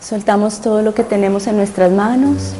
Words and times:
Soltamos 0.00 0.60
todo 0.60 0.80
lo 0.80 0.94
que 0.94 1.04
tenemos 1.04 1.46
en 1.46 1.56
nuestras 1.56 1.92
manos. 1.92 2.54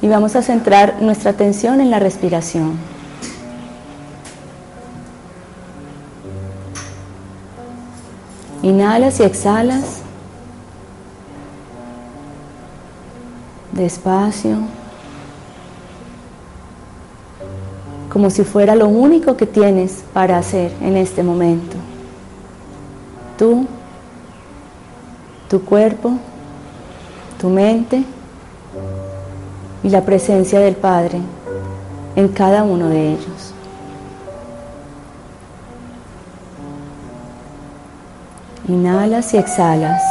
Y 0.00 0.08
vamos 0.08 0.36
a 0.36 0.42
centrar 0.42 1.02
nuestra 1.02 1.32
atención 1.32 1.80
en 1.80 1.90
la 1.90 1.98
respiración. 1.98 2.78
Inhalas 8.62 9.18
y 9.18 9.24
exhalas. 9.24 10.00
Despacio. 13.72 14.58
Como 18.10 18.30
si 18.30 18.44
fuera 18.44 18.76
lo 18.76 18.86
único 18.86 19.36
que 19.36 19.46
tienes 19.46 20.04
para 20.12 20.38
hacer 20.38 20.72
en 20.80 20.96
este 20.96 21.22
momento. 21.22 21.83
Tú, 23.38 23.66
tu 25.48 25.64
cuerpo, 25.64 26.12
tu 27.40 27.48
mente 27.48 28.04
y 29.82 29.88
la 29.88 30.02
presencia 30.02 30.60
del 30.60 30.76
Padre 30.76 31.20
en 32.16 32.28
cada 32.28 32.62
uno 32.62 32.88
de 32.88 33.12
ellos. 33.12 33.52
Inhalas 38.68 39.34
y 39.34 39.38
exhalas. 39.38 40.02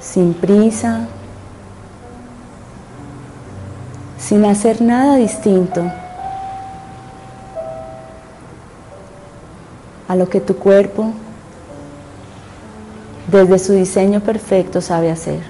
Sin 0.00 0.34
prisa, 0.34 1.06
sin 4.18 4.44
hacer 4.44 4.82
nada 4.82 5.16
distinto 5.16 5.82
lo 10.16 10.28
que 10.28 10.40
tu 10.40 10.56
cuerpo 10.56 11.12
desde 13.30 13.58
su 13.58 13.72
diseño 13.72 14.20
perfecto 14.20 14.80
sabe 14.80 15.10
hacer. 15.10 15.40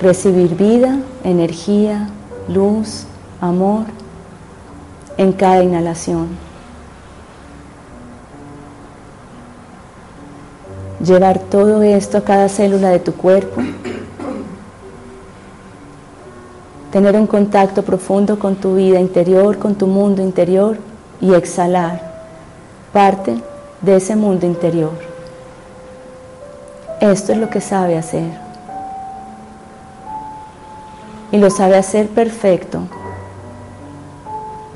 Recibir 0.00 0.56
vida, 0.56 0.98
energía, 1.24 2.08
luz, 2.48 3.04
amor 3.40 3.84
en 5.16 5.32
cada 5.32 5.62
inhalación. 5.62 6.28
Llevar 11.04 11.38
todo 11.38 11.82
esto 11.82 12.18
a 12.18 12.24
cada 12.24 12.48
célula 12.48 12.88
de 12.90 12.98
tu 12.98 13.12
cuerpo. 13.12 13.62
Tener 16.90 17.14
un 17.16 17.26
contacto 17.26 17.82
profundo 17.82 18.38
con 18.38 18.56
tu 18.56 18.76
vida 18.76 18.98
interior, 18.98 19.58
con 19.58 19.74
tu 19.74 19.86
mundo 19.86 20.22
interior 20.22 20.78
y 21.20 21.34
exhalar 21.34 22.15
parte 22.96 23.36
de 23.82 23.96
ese 23.96 24.16
mundo 24.16 24.46
interior. 24.46 24.94
Esto 26.98 27.32
es 27.32 27.36
lo 27.36 27.50
que 27.50 27.60
sabe 27.60 27.98
hacer. 27.98 28.30
Y 31.30 31.36
lo 31.36 31.50
sabe 31.50 31.76
hacer 31.76 32.08
perfecto 32.08 32.84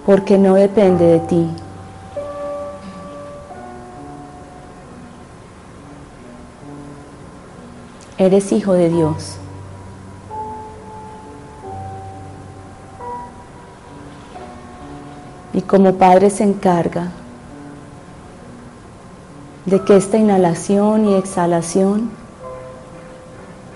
porque 0.04 0.36
no 0.36 0.52
depende 0.52 1.06
de 1.06 1.20
ti. 1.20 1.50
Eres 8.18 8.52
hijo 8.52 8.74
de 8.74 8.90
Dios. 8.90 9.36
Y 15.54 15.62
como 15.62 15.94
Padre 15.94 16.28
se 16.28 16.44
encarga 16.44 17.12
de 19.70 19.80
que 19.84 19.96
esta 19.96 20.18
inhalación 20.18 21.08
y 21.08 21.14
exhalación 21.14 22.10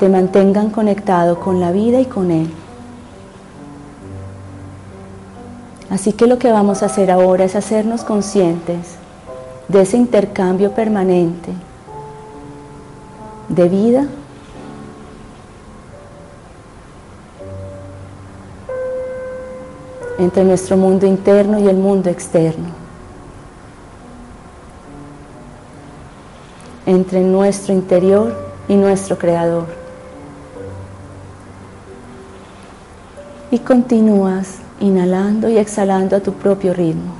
te 0.00 0.09
mantengan 0.09 0.71
conectado 0.71 1.38
con 1.38 1.60
la 1.60 1.71
vida 1.71 2.00
y 2.00 2.06
con 2.06 2.32
Él. 2.32 2.50
Así 5.91 6.12
que 6.12 6.27
lo 6.27 6.38
que 6.41 6.50
vamos 6.50 6.83
a 6.83 6.87
hacer 6.87 7.12
ahora 7.12 7.44
es 7.44 7.54
hacernos 7.54 8.03
conscientes 8.03 8.97
de 9.69 9.83
ese 9.83 9.97
intercambio 9.97 10.72
permanente 10.72 11.53
de 13.49 13.69
vida 13.69 14.09
entre 20.19 20.43
nuestro 20.43 20.77
mundo 20.77 21.06
interno 21.06 21.60
y 21.60 21.69
el 21.69 21.77
mundo 21.77 22.10
externo, 22.10 22.84
entre 26.87 27.21
nuestro 27.21 27.72
interior 27.72 28.34
y 28.69 28.75
nuestro 28.75 29.17
creador. 29.19 29.67
Y 33.50 33.59
continúas 33.59 34.59
inhalando 34.81 35.49
y 35.49 35.59
exhalando 35.59 36.17
a 36.17 36.21
tu 36.21 36.33
propio 36.33 36.75
ritmo. 36.75 37.12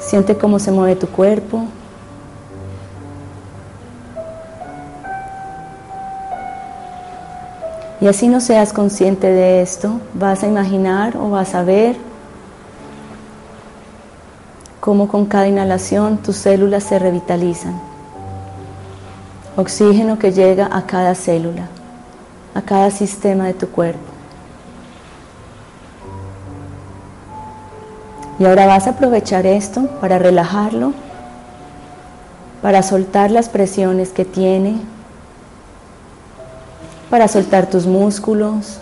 Siente 0.00 0.36
cómo 0.36 0.58
se 0.58 0.72
mueve 0.72 0.96
tu 0.96 1.06
cuerpo. 1.06 1.64
Y 8.00 8.08
así 8.08 8.26
no 8.26 8.40
seas 8.40 8.72
consciente 8.72 9.28
de 9.28 9.62
esto, 9.62 10.00
vas 10.12 10.42
a 10.42 10.48
imaginar 10.48 11.16
o 11.16 11.30
vas 11.30 11.54
a 11.54 11.62
ver 11.62 12.11
cómo 14.82 15.06
con 15.06 15.26
cada 15.26 15.46
inhalación 15.46 16.18
tus 16.18 16.34
células 16.36 16.82
se 16.82 16.98
revitalizan 16.98 17.80
oxígeno 19.56 20.18
que 20.18 20.32
llega 20.32 20.68
a 20.72 20.86
cada 20.86 21.14
célula, 21.14 21.68
a 22.52 22.62
cada 22.62 22.90
sistema 22.90 23.44
de 23.44 23.54
tu 23.54 23.68
cuerpo. 23.68 24.00
Y 28.40 28.44
ahora 28.44 28.66
vas 28.66 28.88
a 28.88 28.90
aprovechar 28.90 29.46
esto 29.46 29.86
para 30.00 30.18
relajarlo, 30.18 30.94
para 32.60 32.82
soltar 32.82 33.30
las 33.30 33.48
presiones 33.48 34.10
que 34.10 34.24
tiene, 34.24 34.80
para 37.08 37.28
soltar 37.28 37.68
tus 37.70 37.86
músculos. 37.86 38.80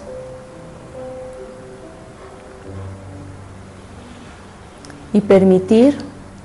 Y 5.12 5.20
permitir 5.20 5.96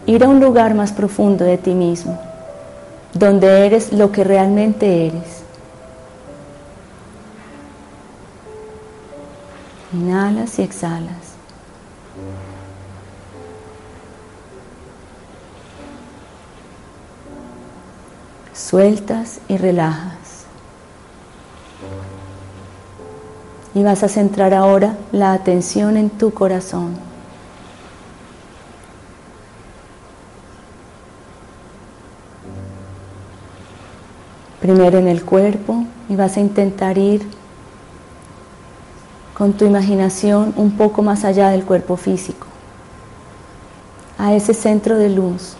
ir 0.05 0.23
a 0.23 0.27
un 0.27 0.39
lugar 0.39 0.73
más 0.73 0.91
profundo 0.91 1.43
de 1.45 1.57
ti 1.57 1.73
mismo 1.73 2.19
donde 3.15 3.65
eres 3.65 3.93
lo 3.93 4.11
que 4.11 4.25
realmente 4.25 5.07
eres. 5.07 5.43
Inhalas 9.93 10.59
y 10.59 10.63
exhalas. 10.63 11.15
Sueltas 18.53 19.39
y 19.47 19.57
relajas. 19.57 20.45
Y 23.73 23.83
vas 23.83 24.03
a 24.03 24.09
centrar 24.09 24.53
ahora 24.53 24.97
la 25.13 25.31
atención 25.31 25.95
en 25.95 26.09
tu 26.09 26.33
corazón. 26.33 27.14
Primero 34.65 34.97
en 34.97 35.07
el 35.07 35.23
cuerpo 35.23 35.83
y 36.09 36.15
vas 36.15 36.37
a 36.37 36.39
intentar 36.39 36.97
ir 36.97 37.21
con 39.35 39.53
tu 39.53 39.63
imaginación 39.63 40.55
un 40.57 40.71
poco 40.71 41.03
más 41.03 41.23
allá 41.23 41.49
del 41.49 41.63
cuerpo 41.63 41.97
físico, 41.97 42.47
a 44.17 44.33
ese 44.33 44.55
centro 44.55 44.97
de 44.97 45.09
luz, 45.09 45.55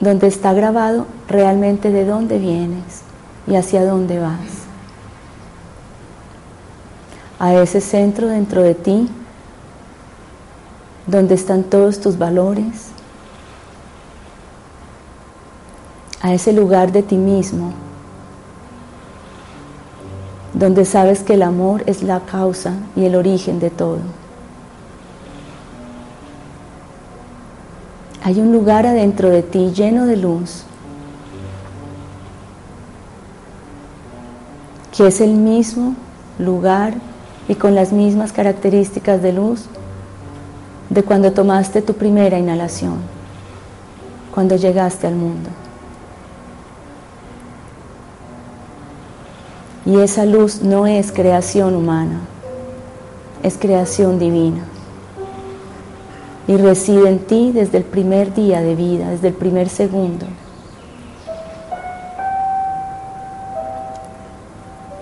donde 0.00 0.28
está 0.28 0.54
grabado 0.54 1.06
realmente 1.28 1.90
de 1.90 2.06
dónde 2.06 2.38
vienes 2.38 3.02
y 3.46 3.56
hacia 3.56 3.84
dónde 3.84 4.18
vas. 4.18 4.64
A 7.38 7.52
ese 7.52 7.82
centro 7.82 8.28
dentro 8.28 8.62
de 8.62 8.74
ti, 8.74 9.10
donde 11.06 11.34
están 11.34 11.64
todos 11.64 12.00
tus 12.00 12.16
valores, 12.16 12.95
a 16.22 16.32
ese 16.32 16.52
lugar 16.52 16.92
de 16.92 17.02
ti 17.02 17.16
mismo, 17.16 17.72
donde 20.54 20.84
sabes 20.84 21.22
que 21.22 21.34
el 21.34 21.42
amor 21.42 21.82
es 21.86 22.02
la 22.02 22.20
causa 22.20 22.72
y 22.94 23.04
el 23.04 23.14
origen 23.14 23.60
de 23.60 23.70
todo. 23.70 23.98
Hay 28.22 28.40
un 28.40 28.52
lugar 28.52 28.86
adentro 28.86 29.28
de 29.30 29.42
ti 29.42 29.72
lleno 29.72 30.06
de 30.06 30.16
luz, 30.16 30.64
que 34.96 35.06
es 35.06 35.20
el 35.20 35.34
mismo 35.34 35.94
lugar 36.38 36.94
y 37.48 37.54
con 37.54 37.74
las 37.74 37.92
mismas 37.92 38.32
características 38.32 39.22
de 39.22 39.32
luz 39.32 39.66
de 40.90 41.02
cuando 41.02 41.32
tomaste 41.32 41.82
tu 41.82 41.94
primera 41.94 42.38
inhalación, 42.38 42.96
cuando 44.34 44.56
llegaste 44.56 45.06
al 45.06 45.14
mundo. 45.14 45.50
Y 49.86 50.00
esa 50.00 50.26
luz 50.26 50.62
no 50.62 50.86
es 50.86 51.12
creación 51.12 51.74
humana, 51.74 52.20
es 53.42 53.56
creación 53.56 54.18
divina 54.18 54.64
y 56.48 56.56
reside 56.56 57.08
en 57.08 57.18
ti 57.20 57.52
desde 57.52 57.78
el 57.78 57.84
primer 57.84 58.34
día 58.34 58.60
de 58.60 58.74
vida, 58.74 59.10
desde 59.10 59.28
el 59.28 59.34
primer 59.34 59.68
segundo. 59.68 60.26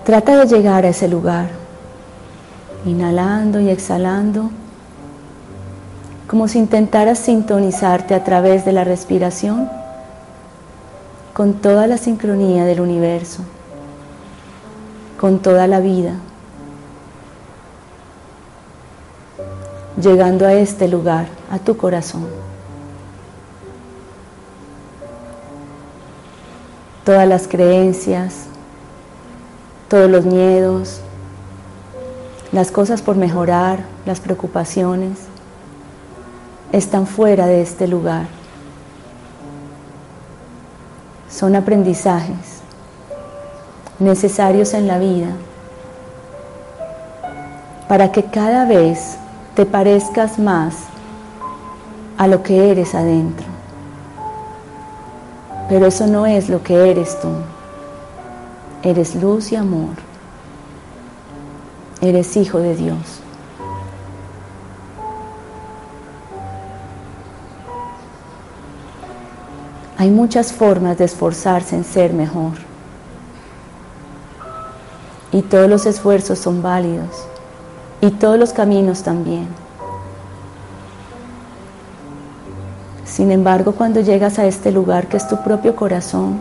Trata 0.03 0.37
de 0.37 0.47
llegar 0.47 0.85
a 0.85 0.89
ese 0.89 1.07
lugar, 1.07 1.49
inhalando 2.85 3.59
y 3.59 3.69
exhalando, 3.69 4.51
como 6.27 6.47
si 6.47 6.59
intentaras 6.59 7.19
sintonizarte 7.19 8.13
a 8.13 8.23
través 8.23 8.65
de 8.65 8.71
la 8.71 8.83
respiración 8.83 9.69
con 11.33 11.53
toda 11.53 11.85
la 11.85 11.97
sincronía 11.97 12.65
del 12.65 12.81
universo, 12.81 13.43
con 15.19 15.39
toda 15.39 15.67
la 15.67 15.79
vida. 15.79 16.15
llegando 20.01 20.45
a 20.45 20.53
este 20.53 20.87
lugar, 20.87 21.27
a 21.49 21.59
tu 21.59 21.77
corazón. 21.77 22.27
Todas 27.03 27.27
las 27.27 27.47
creencias, 27.47 28.45
todos 29.87 30.09
los 30.09 30.25
miedos, 30.25 31.01
las 32.51 32.71
cosas 32.71 33.01
por 33.01 33.15
mejorar, 33.15 33.79
las 34.05 34.19
preocupaciones, 34.19 35.19
están 36.71 37.05
fuera 37.05 37.45
de 37.45 37.61
este 37.61 37.87
lugar. 37.87 38.25
Son 41.29 41.55
aprendizajes 41.55 42.54
necesarios 43.99 44.73
en 44.73 44.87
la 44.87 44.99
vida 44.99 45.29
para 47.87 48.11
que 48.11 48.23
cada 48.23 48.65
vez 48.65 49.17
te 49.55 49.65
parezcas 49.65 50.39
más 50.39 50.75
a 52.17 52.27
lo 52.27 52.43
que 52.43 52.71
eres 52.71 52.95
adentro. 52.95 53.45
Pero 55.69 55.87
eso 55.87 56.07
no 56.07 56.25
es 56.25 56.49
lo 56.49 56.61
que 56.63 56.91
eres 56.91 57.19
tú. 57.19 57.29
Eres 58.83 59.15
luz 59.15 59.51
y 59.51 59.55
amor. 59.55 59.95
Eres 62.01 62.37
hijo 62.37 62.59
de 62.59 62.75
Dios. 62.75 63.21
Hay 69.97 70.11
muchas 70.11 70.51
formas 70.51 70.97
de 70.97 71.05
esforzarse 71.05 71.75
en 71.75 71.83
ser 71.83 72.13
mejor. 72.13 72.64
Y 75.35 75.41
todos 75.41 75.69
los 75.69 75.85
esfuerzos 75.85 76.39
son 76.39 76.61
válidos 76.61 77.27
y 77.99 78.09
todos 78.09 78.39
los 78.39 78.53
caminos 78.53 79.03
también. 79.03 79.49
Sin 83.03 83.31
embargo, 83.31 83.73
cuando 83.73 83.99
llegas 83.99 84.39
a 84.39 84.45
este 84.45 84.71
lugar 84.71 85.07
que 85.07 85.17
es 85.17 85.27
tu 85.27 85.43
propio 85.43 85.75
corazón, 85.75 86.39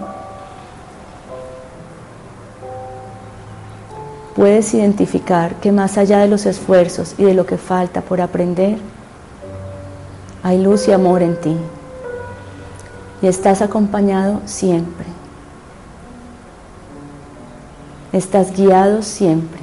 puedes 4.37 4.73
identificar 4.75 5.56
que 5.56 5.73
más 5.73 5.99
allá 5.99 6.20
de 6.20 6.29
los 6.29 6.47
esfuerzos 6.47 7.17
y 7.19 7.25
de 7.25 7.35
lo 7.35 7.47
que 7.47 7.58
falta 7.58 8.00
por 8.00 8.20
aprender, 8.20 8.79
hay 10.44 10.62
luz 10.62 10.87
y 10.87 10.93
amor 10.93 11.20
en 11.20 11.35
ti. 11.40 11.56
Y 13.23 13.26
estás 13.26 13.61
acompañado 13.61 14.40
siempre. 14.44 15.13
Estás 18.14 18.56
guiado 18.56 19.02
siempre. 19.02 19.58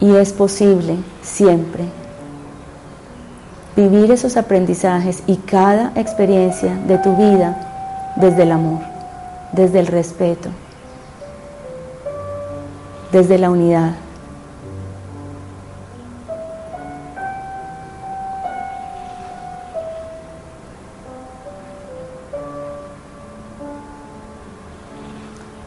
Y 0.00 0.16
es 0.16 0.32
posible 0.32 0.96
siempre 1.20 1.84
vivir 3.76 4.10
esos 4.10 4.38
aprendizajes 4.38 5.24
y 5.26 5.36
cada 5.36 5.92
experiencia 5.94 6.74
de 6.88 6.96
tu 6.96 7.14
vida 7.16 8.14
desde 8.16 8.44
el 8.44 8.52
amor, 8.52 8.80
desde 9.52 9.78
el 9.78 9.88
respeto, 9.88 10.48
desde 13.12 13.36
la 13.36 13.50
unidad. 13.50 14.01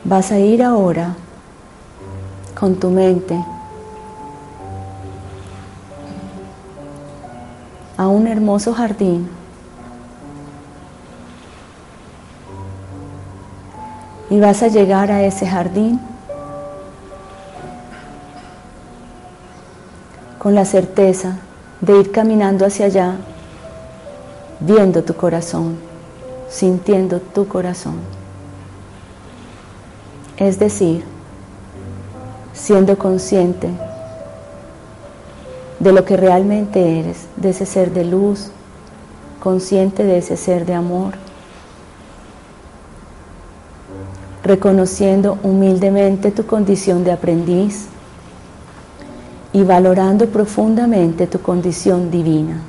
Vas 0.05 0.31
a 0.31 0.37
ir 0.37 0.61
ahora 0.61 1.15
con 2.53 2.75
tu 2.75 2.91
mente 2.91 3.43
a 7.97 8.07
un 8.07 8.27
hermoso 8.27 8.71
jardín. 8.71 9.27
Y 14.29 14.39
vas 14.39 14.61
a 14.61 14.67
llegar 14.67 15.11
a 15.11 15.23
ese 15.23 15.47
jardín 15.47 15.99
con 20.37 20.53
la 20.53 20.65
certeza 20.65 21.37
de 21.81 21.99
ir 21.99 22.11
caminando 22.11 22.67
hacia 22.67 22.85
allá, 22.85 23.15
viendo 24.59 25.03
tu 25.03 25.15
corazón, 25.15 25.77
sintiendo 26.47 27.19
tu 27.19 27.47
corazón. 27.47 28.24
Es 30.37 30.59
decir, 30.59 31.03
siendo 32.53 32.97
consciente 32.97 33.69
de 35.79 35.91
lo 35.91 36.03
que 36.05 36.17
realmente 36.17 36.99
eres, 36.99 37.27
de 37.37 37.49
ese 37.49 37.65
ser 37.65 37.91
de 37.91 38.05
luz, 38.05 38.51
consciente 39.39 40.03
de 40.03 40.17
ese 40.17 40.37
ser 40.37 40.65
de 40.65 40.73
amor, 40.73 41.13
reconociendo 44.43 45.37
humildemente 45.43 46.31
tu 46.31 46.45
condición 46.45 47.03
de 47.03 47.11
aprendiz 47.11 47.87
y 49.53 49.63
valorando 49.63 50.27
profundamente 50.27 51.27
tu 51.27 51.41
condición 51.41 52.11
divina. 52.11 52.61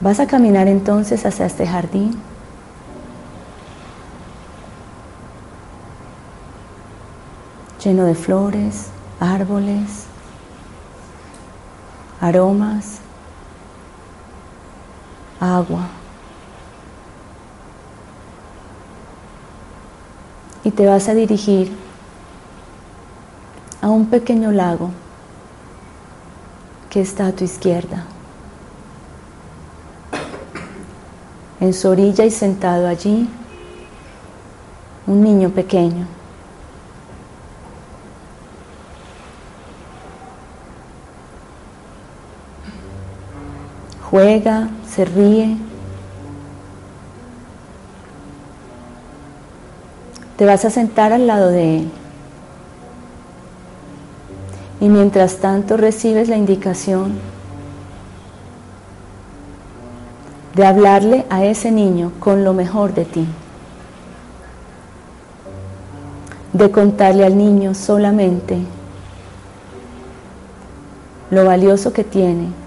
Vas 0.00 0.20
a 0.20 0.26
caminar 0.26 0.68
entonces 0.68 1.24
hacia 1.24 1.46
este 1.46 1.66
jardín. 1.66 2.14
Lleno 7.84 8.04
de 8.04 8.14
flores, 8.14 8.86
árboles, 9.20 10.04
aromas, 12.18 13.00
agua. 15.38 15.88
Y 20.64 20.70
te 20.70 20.86
vas 20.86 21.08
a 21.08 21.14
dirigir 21.14 21.76
a 23.82 23.90
un 23.90 24.06
pequeño 24.06 24.50
lago 24.50 24.90
que 26.88 27.02
está 27.02 27.26
a 27.26 27.32
tu 27.32 27.44
izquierda. 27.44 28.04
En 31.60 31.74
su 31.74 31.88
orilla 31.88 32.24
y 32.24 32.30
sentado 32.30 32.88
allí, 32.88 33.28
un 35.06 35.22
niño 35.22 35.50
pequeño. 35.50 36.23
Juega, 44.14 44.68
se 44.88 45.04
ríe. 45.04 45.56
Te 50.36 50.46
vas 50.46 50.64
a 50.64 50.70
sentar 50.70 51.12
al 51.12 51.26
lado 51.26 51.48
de 51.48 51.78
él. 51.78 51.90
Y 54.80 54.88
mientras 54.88 55.38
tanto 55.38 55.76
recibes 55.76 56.28
la 56.28 56.36
indicación 56.36 57.18
de 60.54 60.64
hablarle 60.64 61.26
a 61.28 61.44
ese 61.44 61.72
niño 61.72 62.12
con 62.20 62.44
lo 62.44 62.54
mejor 62.54 62.94
de 62.94 63.06
ti. 63.06 63.26
De 66.52 66.70
contarle 66.70 67.26
al 67.26 67.36
niño 67.36 67.74
solamente 67.74 68.58
lo 71.32 71.44
valioso 71.44 71.92
que 71.92 72.04
tiene 72.04 72.63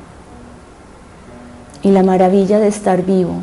y 1.88 1.92
la 1.92 2.04
maravilla 2.04 2.60
de 2.60 2.68
estar 2.68 3.02
vivo 3.04 3.36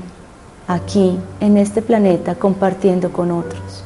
aquí 0.68 1.18
en 1.40 1.56
este 1.56 1.80
planeta 1.80 2.34
compartiendo 2.34 3.10
con 3.10 3.30
otros. 3.30 3.84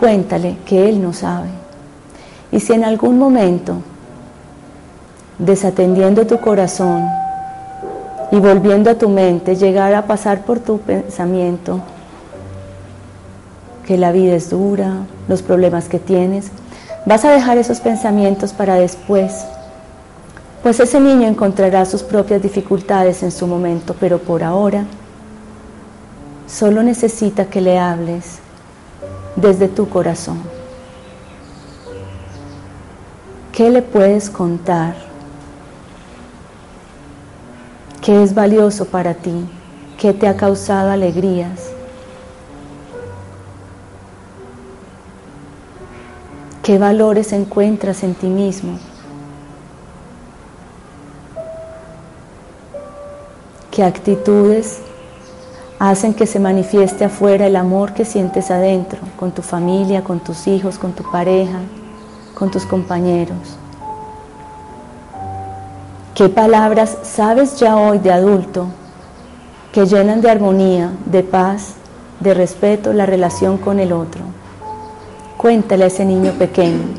Cuéntale 0.00 0.56
que 0.66 0.88
Él 0.88 1.00
no 1.00 1.12
sabe 1.12 1.46
y 2.50 2.58
si 2.58 2.72
en 2.72 2.82
algún 2.82 3.20
momento, 3.20 3.76
desatendiendo 5.38 6.26
tu 6.26 6.40
corazón 6.40 7.06
y 8.32 8.36
volviendo 8.36 8.90
a 8.90 8.98
tu 8.98 9.08
mente, 9.08 9.54
llegara 9.54 9.98
a 9.98 10.06
pasar 10.06 10.44
por 10.44 10.58
tu 10.58 10.78
pensamiento 10.78 11.82
que 13.86 13.96
la 13.96 14.10
vida 14.10 14.34
es 14.34 14.50
dura, 14.50 14.92
los 15.28 15.42
problemas 15.42 15.88
que 15.88 16.00
tienes, 16.00 16.50
vas 17.04 17.24
a 17.24 17.30
dejar 17.30 17.58
esos 17.58 17.78
pensamientos 17.78 18.52
para 18.52 18.74
después, 18.74 19.46
pues 20.66 20.80
ese 20.80 20.98
niño 20.98 21.28
encontrará 21.28 21.84
sus 21.84 22.02
propias 22.02 22.42
dificultades 22.42 23.22
en 23.22 23.30
su 23.30 23.46
momento, 23.46 23.94
pero 24.00 24.18
por 24.18 24.42
ahora 24.42 24.84
solo 26.48 26.82
necesita 26.82 27.44
que 27.44 27.60
le 27.60 27.78
hables 27.78 28.40
desde 29.36 29.68
tu 29.68 29.88
corazón. 29.88 30.40
¿Qué 33.52 33.70
le 33.70 33.80
puedes 33.80 34.28
contar? 34.28 34.96
¿Qué 38.02 38.24
es 38.24 38.34
valioso 38.34 38.86
para 38.86 39.14
ti? 39.14 39.46
¿Qué 39.96 40.12
te 40.14 40.26
ha 40.26 40.36
causado 40.36 40.90
alegrías? 40.90 41.70
¿Qué 46.64 46.76
valores 46.76 47.32
encuentras 47.32 48.02
en 48.02 48.16
ti 48.16 48.26
mismo? 48.26 48.80
¿Qué 53.76 53.84
actitudes 53.84 54.78
hacen 55.78 56.14
que 56.14 56.26
se 56.26 56.40
manifieste 56.40 57.04
afuera 57.04 57.46
el 57.46 57.56
amor 57.56 57.92
que 57.92 58.06
sientes 58.06 58.50
adentro, 58.50 59.00
con 59.18 59.32
tu 59.32 59.42
familia, 59.42 60.02
con 60.02 60.18
tus 60.18 60.46
hijos, 60.46 60.78
con 60.78 60.94
tu 60.94 61.02
pareja? 61.10 61.58
con 62.32 62.50
tus 62.50 62.64
compañeros? 62.64 63.58
¿Qué 66.14 66.30
palabras 66.30 66.96
sabes 67.02 67.60
ya 67.60 67.76
hoy 67.76 67.98
de 67.98 68.12
adulto 68.12 68.68
que 69.72 69.84
llenan 69.84 70.22
de 70.22 70.30
armonía, 70.30 70.92
de 71.04 71.22
paz, 71.22 71.74
de 72.20 72.32
respeto 72.32 72.94
la 72.94 73.04
relación 73.04 73.58
con 73.58 73.78
el 73.78 73.92
otro? 73.92 74.22
Cuéntale 75.36 75.84
a 75.84 75.88
ese 75.88 76.06
niño 76.06 76.32
pequeño. 76.32 76.94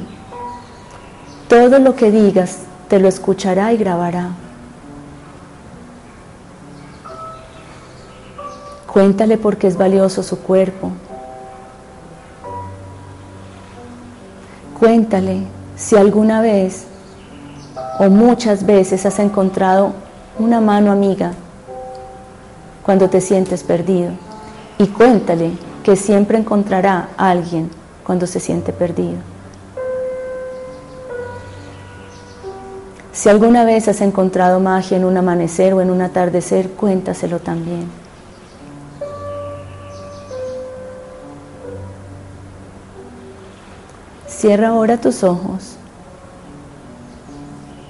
Todo 1.48 1.79
lo 1.79 1.96
que 1.96 2.12
digas 2.12 2.60
te 2.88 3.00
lo 3.00 3.07
escuchará 3.07 3.74
y 3.74 3.77
grabará. 3.77 4.47
Cuéntale 8.98 9.38
por 9.38 9.58
qué 9.58 9.68
es 9.68 9.77
valioso 9.77 10.24
su 10.24 10.39
cuerpo, 10.39 10.89
Cuéntale 14.80 15.44
si 15.75 15.96
alguna 15.96 16.42
vez 16.42 16.88
o 18.00 18.10
muchas 18.10 18.66
veces 18.66 19.06
has 19.06 19.20
encontrado 19.20 19.94
una 20.39 20.62
mano 20.62 20.92
amiga 20.92 21.34
cuando 22.82 23.08
te 23.08 23.22
sientes 23.22 23.62
perdido. 23.62 24.13
Y 24.80 24.88
cuéntale 24.88 25.51
que 25.84 25.96
siempre 25.96 26.39
encontrará 26.39 27.10
a 27.18 27.30
alguien 27.30 27.70
cuando 28.04 28.25
se 28.25 28.39
siente 28.39 28.74
perdido. 28.74 29.20
Si 33.12 33.30
alguna 33.30 33.63
vez 33.63 33.88
has 33.89 34.01
encontrado 34.01 34.60
magia 34.60 34.98
en 34.98 35.06
un 35.06 35.18
amanecer 35.18 35.75
o 35.75 35.82
en 35.82 35.92
un 35.92 36.01
atardecer, 36.01 36.72
cuéntaselo 36.72 37.38
también. 37.38 38.06
Cierra 44.38 44.67
ahora 44.67 44.98
tus 44.98 45.24
ojos 45.24 45.77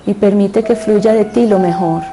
y 0.06 0.14
permite 0.14 0.64
que 0.64 0.78
fluya 0.78 1.12
de 1.12 1.26
ti 1.26 1.46
lo 1.46 1.60
mejor. 1.60 2.04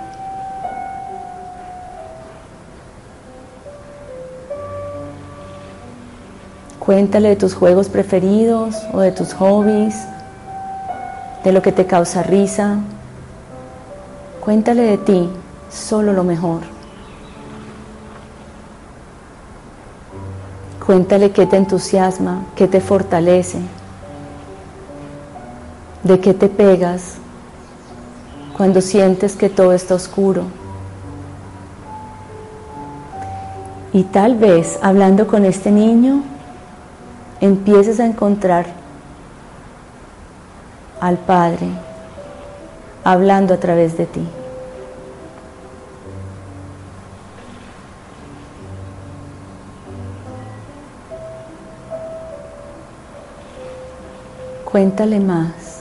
Cuéntale 6.80 7.28
de 7.28 7.36
tus 7.36 7.54
juegos 7.54 7.88
preferidos 7.88 8.74
o 8.92 8.98
de 8.98 9.12
tus 9.12 9.32
hobbies, 9.34 9.94
de 11.44 11.52
lo 11.52 11.62
que 11.62 11.70
te 11.70 11.86
causa 11.86 12.24
risa. 12.24 12.78
Cuéntale 14.40 14.82
de 14.82 14.98
ti 14.98 15.30
solo 15.70 16.12
lo 16.12 16.24
mejor. 16.24 16.62
Cuéntale 20.84 21.30
qué 21.30 21.46
te 21.46 21.56
entusiasma, 21.56 22.46
qué 22.56 22.66
te 22.66 22.80
fortalece. 22.80 23.60
¿De 26.04 26.20
qué 26.20 26.34
te 26.34 26.48
pegas 26.48 27.14
cuando 28.56 28.82
sientes 28.82 29.36
que 29.36 29.48
todo 29.48 29.72
está 29.72 29.94
oscuro? 29.94 30.44
Y 33.92 34.02
tal 34.04 34.36
vez 34.36 34.78
hablando 34.82 35.26
con 35.26 35.44
este 35.44 35.70
niño 35.70 36.22
empieces 37.40 38.00
a 38.00 38.06
encontrar 38.06 38.66
al 41.00 41.16
Padre 41.16 41.68
hablando 43.04 43.54
a 43.54 43.58
través 43.58 43.96
de 43.96 44.06
ti. 44.06 44.26
Cuéntale 54.64 55.20
más. 55.20 55.73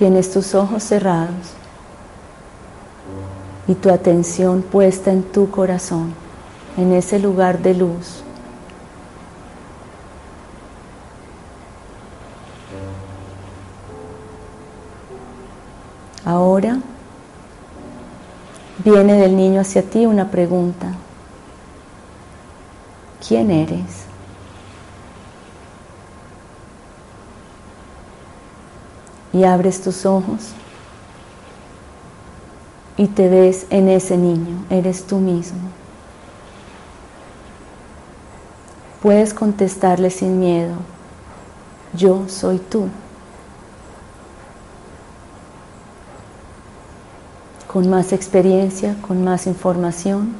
Tienes 0.00 0.32
tus 0.32 0.54
ojos 0.54 0.82
cerrados 0.82 1.52
y 3.68 3.74
tu 3.74 3.90
atención 3.90 4.62
puesta 4.62 5.12
en 5.12 5.22
tu 5.22 5.50
corazón, 5.50 6.14
en 6.78 6.94
ese 6.94 7.18
lugar 7.18 7.58
de 7.58 7.74
luz. 7.74 8.22
Ahora 16.24 16.78
viene 18.82 19.18
del 19.18 19.36
niño 19.36 19.60
hacia 19.60 19.82
ti 19.82 20.06
una 20.06 20.30
pregunta. 20.30 20.94
¿Quién 23.28 23.50
eres? 23.50 24.09
Y 29.32 29.44
abres 29.44 29.80
tus 29.80 30.04
ojos 30.06 30.52
y 32.96 33.06
te 33.06 33.28
ves 33.28 33.66
en 33.70 33.88
ese 33.88 34.16
niño, 34.16 34.64
eres 34.68 35.04
tú 35.06 35.18
mismo. 35.18 35.58
Puedes 39.02 39.32
contestarle 39.32 40.10
sin 40.10 40.38
miedo, 40.38 40.74
yo 41.94 42.28
soy 42.28 42.58
tú. 42.58 42.88
Con 47.66 47.88
más 47.88 48.12
experiencia, 48.12 48.96
con 49.00 49.24
más 49.24 49.46
información 49.46 50.34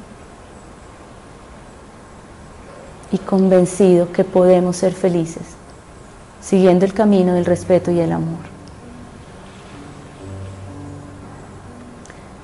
y 3.11 3.17
convencido 3.17 4.11
que 4.11 4.23
podemos 4.23 4.75
ser 4.75 4.93
felices, 4.93 5.43
siguiendo 6.41 6.85
el 6.85 6.93
camino 6.93 7.33
del 7.33 7.45
respeto 7.45 7.89
y 7.89 7.99
el 7.99 8.11
amor. 8.11 8.60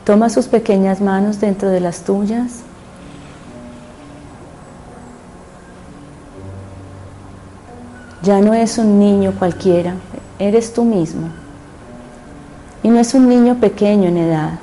Toma 0.07 0.29
sus 0.29 0.47
pequeñas 0.47 1.01
manos 1.01 1.41
dentro 1.41 1.69
de 1.69 1.81
las 1.81 2.03
tuyas. 2.03 2.61
Ya 8.23 8.39
no 8.39 8.53
es 8.53 8.77
un 8.77 8.99
niño 8.99 9.33
cualquiera, 9.37 9.95
eres 10.39 10.71
tú 10.71 10.85
mismo. 10.85 11.27
Y 12.83 12.87
no 12.87 12.99
es 12.99 13.13
un 13.15 13.27
niño 13.27 13.55
pequeño 13.55 14.07
en 14.07 14.15
edad, 14.15 14.59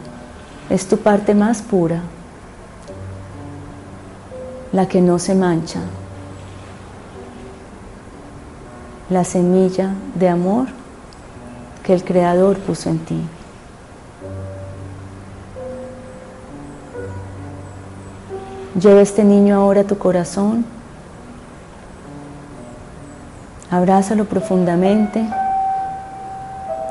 es 0.70 0.88
tu 0.88 0.96
parte 0.96 1.34
más 1.34 1.60
pura, 1.60 2.00
la 4.72 4.88
que 4.88 5.02
no 5.02 5.18
se 5.18 5.34
mancha, 5.34 5.80
la 9.10 9.24
semilla 9.24 9.90
de 10.14 10.30
amor 10.30 10.68
que 11.82 11.92
el 11.92 12.02
Creador 12.02 12.56
puso 12.60 12.88
en 12.88 12.98
ti. 13.00 13.20
Lleva 18.80 19.02
este 19.02 19.22
niño 19.22 19.54
ahora 19.54 19.82
a 19.82 19.84
tu 19.84 19.98
corazón, 19.98 20.64
abrázalo 23.70 24.24
profundamente, 24.24 25.24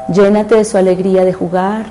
llénate 0.08 0.56
de 0.56 0.64
su 0.64 0.78
alegría 0.78 1.26
de 1.26 1.34
jugar, 1.34 1.88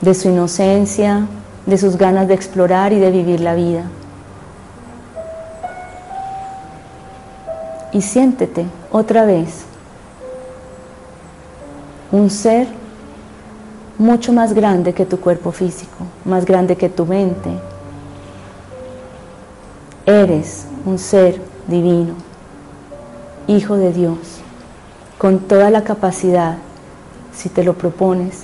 de 0.00 0.14
su 0.14 0.30
inocencia, 0.30 1.26
de 1.66 1.78
sus 1.78 1.96
ganas 1.96 2.26
de 2.26 2.34
explorar 2.34 2.92
y 2.92 2.98
de 2.98 3.10
vivir 3.12 3.40
la 3.40 3.54
vida. 3.54 3.84
Y 7.92 8.02
siéntete 8.02 8.66
otra 8.90 9.26
vez 9.26 9.64
un 12.10 12.30
ser 12.30 12.66
mucho 13.98 14.32
más 14.32 14.54
grande 14.54 14.92
que 14.92 15.06
tu 15.06 15.20
cuerpo 15.20 15.52
físico, 15.52 16.04
más 16.24 16.44
grande 16.44 16.76
que 16.76 16.88
tu 16.88 17.06
mente. 17.06 17.69
Eres 20.10 20.66
un 20.86 20.98
ser 20.98 21.40
divino, 21.68 22.14
hijo 23.46 23.76
de 23.76 23.92
Dios, 23.92 24.18
con 25.18 25.38
toda 25.38 25.70
la 25.70 25.84
capacidad, 25.84 26.56
si 27.32 27.48
te 27.48 27.62
lo 27.62 27.74
propones, 27.74 28.42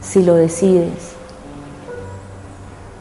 si 0.00 0.22
lo 0.22 0.36
decides, 0.36 1.14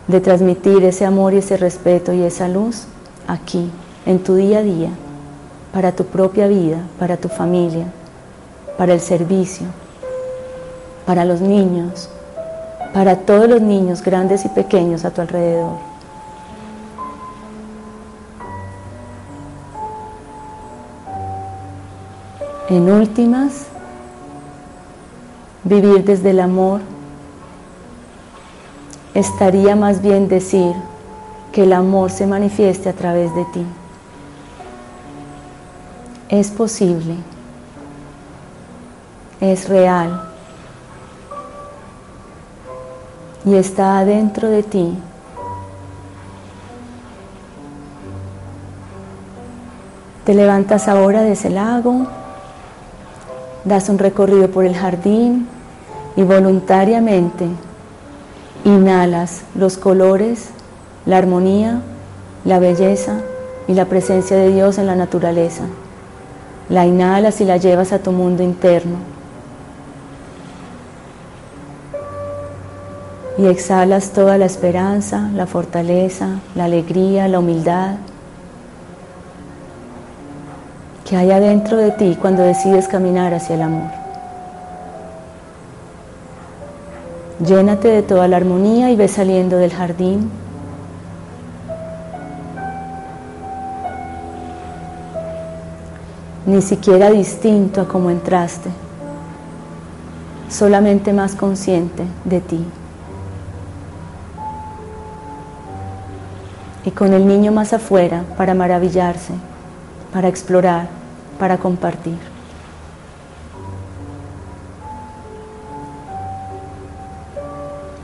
de 0.07 0.19
transmitir 0.21 0.83
ese 0.85 1.05
amor 1.05 1.35
y 1.35 1.37
ese 1.37 1.55
respeto 1.55 2.13
y 2.13 2.23
esa 2.23 2.47
luz 2.47 2.85
aquí, 3.27 3.69
en 4.07 4.23
tu 4.23 4.33
día 4.33 4.57
a 4.57 4.63
día, 4.63 4.89
para 5.71 5.91
tu 5.91 6.05
propia 6.05 6.47
vida, 6.47 6.79
para 6.97 7.17
tu 7.17 7.29
familia, 7.29 7.85
para 8.75 8.95
el 8.95 9.01
servicio, 9.01 9.67
para 11.05 11.25
los 11.25 11.41
niños, 11.41 12.09
para 12.91 13.17
todos 13.17 13.47
los 13.47 13.61
niños 13.61 14.01
grandes 14.01 14.45
y 14.45 14.49
pequeños 14.49 15.05
a 15.05 15.11
tu 15.11 15.21
alrededor. 15.21 15.86
En 22.69 22.91
últimas, 22.91 23.67
vivir 25.63 26.03
desde 26.03 26.31
el 26.31 26.39
amor 26.39 26.81
estaría 29.13 29.75
más 29.75 30.01
bien 30.01 30.27
decir 30.27 30.73
que 31.51 31.63
el 31.63 31.73
amor 31.73 32.11
se 32.11 32.27
manifieste 32.27 32.89
a 32.89 32.93
través 32.93 33.33
de 33.35 33.45
ti. 33.45 33.65
Es 36.29 36.51
posible 36.51 37.15
es 39.39 39.69
real 39.69 40.23
y 43.45 43.55
está 43.55 43.99
adentro 43.99 44.49
de 44.49 44.63
ti. 44.63 44.97
Te 50.25 50.33
levantas 50.33 50.89
ahora 50.89 51.21
de 51.21 51.33
ese 51.33 51.49
lago, 51.49 52.07
das 53.67 53.89
un 53.89 53.99
recorrido 53.99 54.49
por 54.49 54.65
el 54.65 54.75
jardín 54.75 55.47
y 56.15 56.23
voluntariamente 56.23 57.45
inhalas 58.63 59.43
los 59.55 59.77
colores, 59.77 60.49
la 61.05 61.17
armonía, 61.17 61.81
la 62.45 62.59
belleza 62.59 63.21
y 63.67 63.73
la 63.73 63.85
presencia 63.85 64.37
de 64.37 64.51
Dios 64.51 64.77
en 64.77 64.87
la 64.87 64.95
naturaleza. 64.95 65.63
La 66.69 66.85
inhalas 66.85 67.39
y 67.41 67.45
la 67.45 67.57
llevas 67.57 67.93
a 67.93 67.99
tu 67.99 68.11
mundo 68.11 68.43
interno. 68.43 69.17
y 73.37 73.45
exhalas 73.45 74.13
toda 74.13 74.37
la 74.39 74.45
esperanza, 74.45 75.29
la 75.35 75.45
fortaleza, 75.45 76.39
la 76.55 76.65
alegría, 76.65 77.27
la 77.27 77.37
humildad 77.37 77.97
que 81.07 81.15
hay 81.15 81.31
adentro 81.31 81.77
de 81.77 81.91
ti 81.91 82.17
cuando 82.19 82.43
decides 82.43 82.87
caminar 82.87 83.33
hacia 83.33 83.55
el 83.55 83.61
amor. 83.61 83.89
Llénate 87.45 87.87
de 87.87 88.01
toda 88.01 88.27
la 88.27 88.37
armonía 88.37 88.91
y 88.91 88.95
ve 88.95 89.07
saliendo 89.07 89.57
del 89.57 89.73
jardín. 89.73 90.29
Ni 96.45 96.61
siquiera 96.61 97.09
distinto 97.11 97.81
a 97.81 97.87
cómo 97.87 98.09
entraste, 98.09 98.69
solamente 100.49 101.13
más 101.13 101.35
consciente 101.35 102.03
de 102.25 102.41
ti. 102.41 102.65
y 106.85 106.91
con 106.91 107.11
el 107.11 107.27
niño 107.27 107.51
más 107.51 107.73
afuera 107.73 108.23
para 108.37 108.53
maravillarse, 108.53 109.33
para 110.13 110.29
explorar, 110.29 110.87
para 111.39 111.57
compartir. 111.57 112.17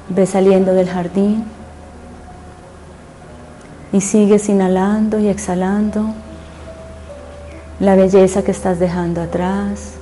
Ve 0.09 0.25
saliendo 0.25 0.73
del 0.73 0.89
jardín 0.89 1.45
y 3.91 4.01
sigues 4.01 4.49
inhalando 4.49 5.19
y 5.19 5.27
exhalando 5.27 6.13
la 7.79 7.95
belleza 7.95 8.43
que 8.43 8.51
estás 8.51 8.79
dejando 8.79 9.21
atrás, 9.21 9.93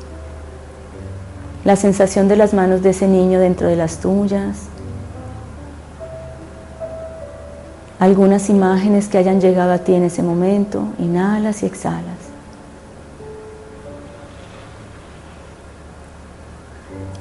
la 1.63 1.75
sensación 1.75 2.27
de 2.27 2.35
las 2.35 2.53
manos 2.53 2.81
de 2.81 2.91
ese 2.91 3.07
niño 3.07 3.39
dentro 3.39 3.67
de 3.67 3.75
las 3.75 3.97
tuyas, 3.97 4.57
algunas 7.99 8.49
imágenes 8.49 9.07
que 9.07 9.17
hayan 9.17 9.39
llegado 9.39 9.71
a 9.71 9.77
ti 9.79 9.93
en 9.93 10.03
ese 10.03 10.23
momento, 10.23 10.85
inhalas 10.97 11.63
y 11.63 11.67
exhalas. 11.67 12.20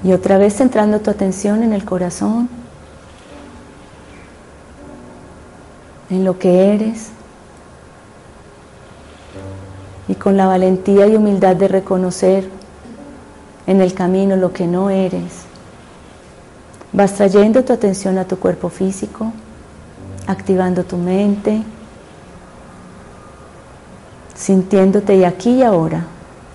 Y 0.02 0.12
otra 0.12 0.38
vez 0.38 0.56
centrando 0.56 1.00
tu 1.00 1.10
atención 1.10 1.62
en 1.62 1.72
el 1.72 1.84
corazón, 1.84 2.48
en 6.08 6.24
lo 6.24 6.38
que 6.38 6.74
eres, 6.74 7.10
y 10.08 10.14
con 10.14 10.36
la 10.36 10.46
valentía 10.46 11.06
y 11.06 11.14
humildad 11.14 11.54
de 11.54 11.68
reconocer 11.68 12.48
en 13.66 13.80
el 13.80 13.94
camino 13.94 14.34
lo 14.34 14.52
que 14.52 14.66
no 14.66 14.90
eres, 14.90 15.44
vas 16.92 17.14
trayendo 17.14 17.62
tu 17.64 17.72
atención 17.72 18.18
a 18.18 18.24
tu 18.24 18.38
cuerpo 18.38 18.70
físico, 18.70 19.32
activando 20.26 20.82
tu 20.82 20.96
mente, 20.96 21.62
sintiéndote 24.34 25.24
aquí 25.24 25.56
y 25.56 25.62
ahora, 25.62 26.06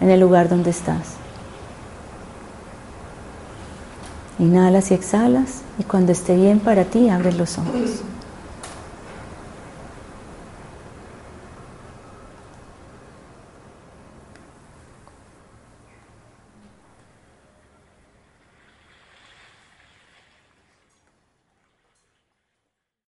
en 0.01 0.09
el 0.09 0.19
lugar 0.19 0.49
donde 0.49 0.71
estás. 0.71 1.24
Inhalas 4.37 4.91
y 4.91 4.93
exhalas 4.93 5.61
y 5.79 5.83
cuando 5.83 6.11
esté 6.11 6.35
bien 6.35 6.59
para 6.59 6.83
ti, 6.85 7.09
abres 7.09 7.37
los 7.37 7.57
ojos. 7.57 8.03